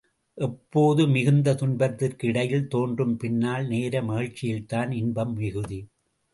எப்போதும் 0.37 1.11
மிகுந்த 1.11 1.53
துன்பத்திற்கு 1.55 2.27
இடையில் 2.27 2.67
தோன்றும் 2.67 3.15
மின்னல் 3.21 3.67
நேர 3.67 4.01
மகிழ்ச்சியில்தான் 4.01 4.91
இன்பம் 4.93 5.33
மிகுதி. 5.33 5.79